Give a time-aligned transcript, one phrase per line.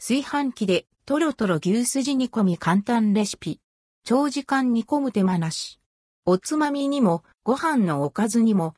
[0.00, 3.60] 炊飯器でトロトロ牛すじ煮込み簡単レシピ。
[4.04, 5.80] 長時間煮込む手間なし。
[6.24, 8.74] おつまみにもご飯のおかずにも。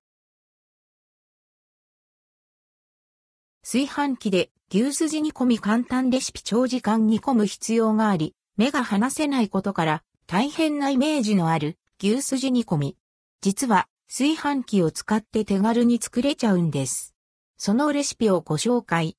[3.63, 12.97] 炊飯器で牛すじ煮込み簡単レシピ長時間煮込む必要があり、目が離せないことから大変なイメージのある牛すじ煮込み。
[13.43, 17.15] 実は炊飯器を使って手軽に作れちゃうんです。
[17.59, 19.19] そのレシピをご紹介。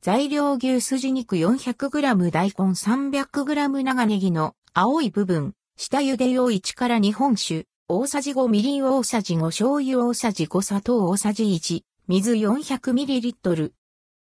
[0.00, 13.72] 材料牛すじ肉 400g 大根 300g 長ネギの青い部分、下茹で用1から2本酒、大さじ5みりん大さじ5醤油大さじ5砂糖大さじ1、水 400ml。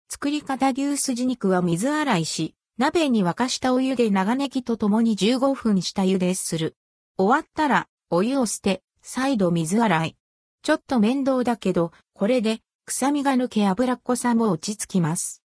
[0.08, 6.74] 作り方牛すじ肉は水洗いし、鍋に沸かしたお湯で長ネギと共に15分下茹でする。
[7.16, 10.16] 終わったら、お湯を捨て、再度水洗い。
[10.62, 15.41] ちょっと面倒だけど、これで、臭みが抜け脂っこさも落ち着きます。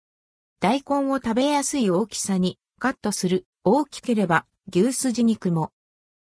[0.60, 3.46] 大根を食べやすい大きさにカットする。
[3.64, 5.72] 大きければ牛すじ肉も。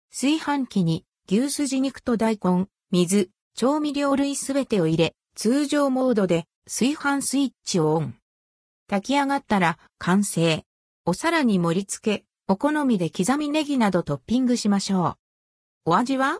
[0.09, 8.15] 炊飯器に牛すじ肉と大根、水、調味料類すべてを入れ、通常モードで炊飯スイッチをオン。
[8.89, 10.63] 炊き上がったら完成。
[11.05, 15.17] お皿に盛り付け、お好みで刻みネギなどトッピングしましょ
[15.85, 15.91] う。
[15.91, 16.39] お味は？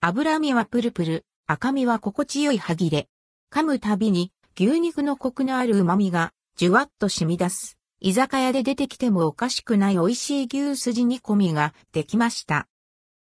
[0.00, 3.08] 脂身はプルプル、赤身は心地よい歯切れ。
[3.52, 7.76] 噛むたびに牛肉のコクのある旨味がじゅわっと染み出す。
[8.00, 12.66] 居酒屋で出てきてもおかしくない美味しい牛すじ煮込みができました。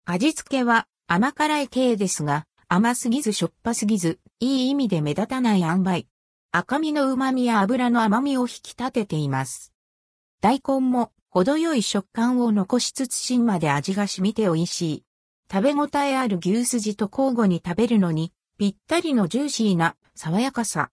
[0.04, 6.06] 味付けは甘辛い系ですが、甘すぎずしょっぱすぎず、いい意味で目立たない塩梅。
[6.52, 9.72] 赤身の旨味や油の甘みを引き立てています。
[10.40, 15.04] 大根も程よい食感を残しつつ芯まで味が染みて美味しい。
[15.50, 20.90] 食べ応えある牛すじと交互に食べるのにぴったりのジューシーな爽やかさ。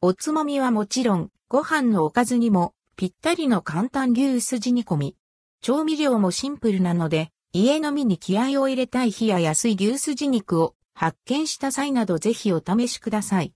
[0.00, 5.16] おつまみはもちろんご飯のおかずにもぴったりの簡単牛すじ煮込み。
[5.60, 13.48] 調味料もシンプルなので、家飲みに気合を入れたい日や安い牛すじ肉を発見した際などぜひお試しください。